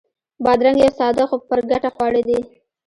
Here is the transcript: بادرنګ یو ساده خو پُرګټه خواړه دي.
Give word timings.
بادرنګ 0.43 0.77
یو 0.83 0.91
ساده 0.99 1.23
خو 1.29 1.35
پُرګټه 1.47 1.89
خواړه 1.95 2.21
دي. 2.27 2.39